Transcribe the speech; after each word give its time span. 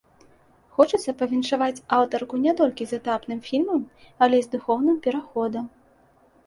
Хочацца 0.77 1.13
павіншаваць 1.19 1.83
аўтарку 1.97 2.39
не 2.47 2.55
толькі 2.63 2.83
з 2.93 2.99
этапным 3.03 3.39
фільмам, 3.51 3.81
але 4.27 4.35
і 4.43 4.49
з 4.49 4.53
духоўным 4.57 4.97
пераходам. 5.07 5.65